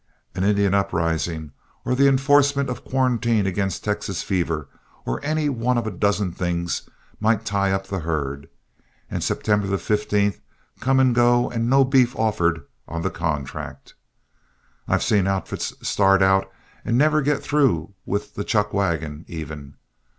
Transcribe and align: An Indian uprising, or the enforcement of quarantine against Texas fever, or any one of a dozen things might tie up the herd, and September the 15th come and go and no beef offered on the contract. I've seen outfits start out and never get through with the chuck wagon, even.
An 0.33 0.43
Indian 0.43 0.73
uprising, 0.73 1.51
or 1.85 1.93
the 1.93 2.07
enforcement 2.07 2.71
of 2.71 2.83
quarantine 2.83 3.45
against 3.45 3.83
Texas 3.83 4.23
fever, 4.23 4.67
or 5.05 5.19
any 5.23 5.47
one 5.47 5.77
of 5.77 5.85
a 5.85 5.91
dozen 5.91 6.31
things 6.31 6.89
might 7.19 7.45
tie 7.45 7.71
up 7.71 7.85
the 7.85 7.99
herd, 7.99 8.49
and 9.11 9.23
September 9.23 9.67
the 9.67 9.77
15th 9.77 10.39
come 10.79 10.99
and 10.99 11.13
go 11.13 11.51
and 11.51 11.69
no 11.69 11.85
beef 11.85 12.15
offered 12.15 12.63
on 12.87 13.03
the 13.03 13.11
contract. 13.11 13.93
I've 14.87 15.03
seen 15.03 15.27
outfits 15.27 15.71
start 15.87 16.23
out 16.23 16.51
and 16.83 16.97
never 16.97 17.21
get 17.21 17.43
through 17.43 17.93
with 18.03 18.33
the 18.33 18.43
chuck 18.43 18.73
wagon, 18.73 19.23
even. 19.27 19.75